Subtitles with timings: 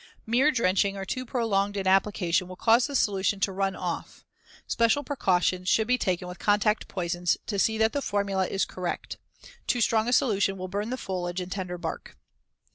[0.25, 4.25] Mere drenching or too prolonged an application will cause the solution to run off.
[4.65, 9.19] Special precautions should be taken with contact poisons to see that the formula is correct.
[9.67, 12.17] Too strong a solution will burn the foliage and tender bark.